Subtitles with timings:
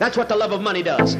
[0.00, 1.14] That's what the love of money does.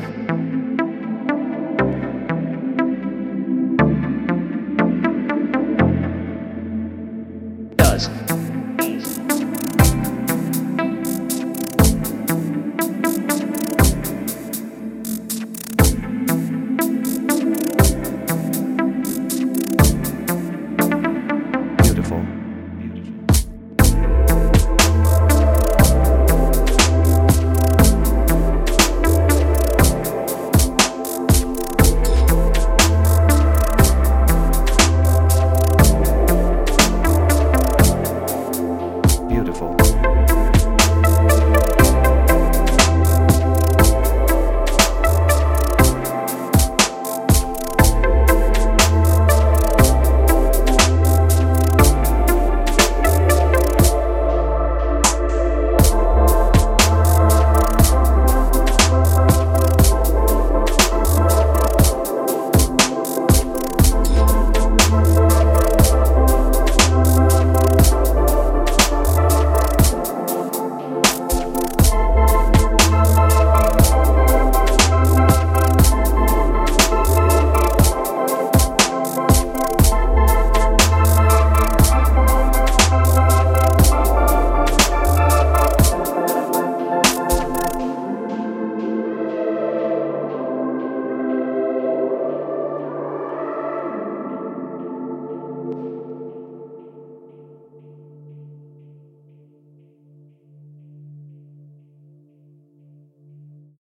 [7.77, 8.30] Does.